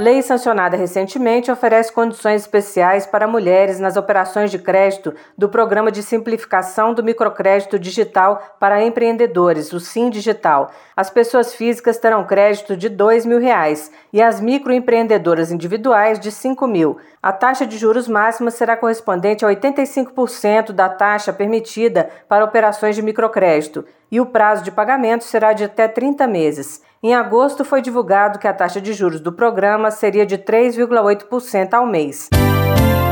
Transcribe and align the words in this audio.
Lei 0.00 0.22
sancionada 0.22 0.78
recentemente 0.78 1.52
oferece 1.52 1.92
condições 1.92 2.40
especiais 2.40 3.04
para 3.04 3.28
mulheres 3.28 3.78
nas 3.78 3.98
operações 3.98 4.50
de 4.50 4.58
crédito 4.58 5.12
do 5.36 5.46
Programa 5.46 5.92
de 5.92 6.02
Simplificação 6.02 6.94
do 6.94 7.04
Microcrédito 7.04 7.78
Digital 7.78 8.56
para 8.58 8.82
Empreendedores, 8.82 9.74
o 9.74 9.78
SIM 9.78 10.08
Digital. 10.08 10.70
As 10.96 11.10
pessoas 11.10 11.54
físicas 11.54 11.98
terão 11.98 12.24
crédito 12.24 12.78
de 12.78 12.88
2 12.88 13.26
mil 13.26 13.38
reais, 13.38 13.92
e 14.10 14.22
as 14.22 14.40
microempreendedoras 14.40 15.52
individuais 15.52 16.18
de 16.18 16.30
R$ 16.30 16.34
5 16.34 16.66
mil. 16.66 16.96
A 17.22 17.30
taxa 17.30 17.66
de 17.66 17.76
juros 17.76 18.08
máxima 18.08 18.50
será 18.50 18.78
correspondente 18.78 19.44
a 19.44 19.48
85% 19.48 20.72
da 20.72 20.88
taxa 20.88 21.30
permitida 21.30 22.08
para 22.26 22.42
operações 22.42 22.96
de 22.96 23.02
microcrédito 23.02 23.84
e 24.10 24.20
o 24.20 24.26
prazo 24.26 24.64
de 24.64 24.72
pagamento 24.72 25.24
será 25.24 25.52
de 25.52 25.64
até 25.64 25.86
30 25.86 26.26
meses. 26.26 26.82
Em 27.02 27.14
agosto, 27.14 27.64
foi 27.64 27.80
divulgado 27.80 28.38
que 28.38 28.48
a 28.48 28.52
taxa 28.52 28.80
de 28.80 28.92
juros 28.92 29.20
do 29.20 29.32
programa 29.32 29.89
seria 29.90 30.26
de 30.26 30.38
3,8% 30.38 31.74
ao 31.74 31.86
mês. 31.86 32.28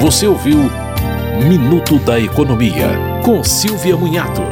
Você 0.00 0.26
ouviu 0.26 0.58
Minuto 1.48 1.98
da 1.98 2.20
Economia, 2.20 2.88
com 3.24 3.42
Silvia 3.42 3.96
Munhato. 3.96 4.42